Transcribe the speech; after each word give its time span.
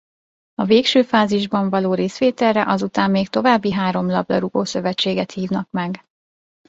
A 0.55 0.65
végső 0.65 1.01
fázisban 1.01 1.69
való 1.69 1.93
részvételre 1.93 2.65
azután 2.67 3.11
még 3.11 3.27
további 3.29 3.71
három 3.71 4.09
labdarúgó-szövetséget 4.09 5.31
hívnak 5.31 5.69
meg. 5.71 6.05